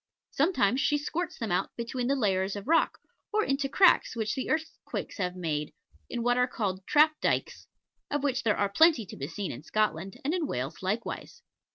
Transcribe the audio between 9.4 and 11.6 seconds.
in Scotland, and in Wales likewise.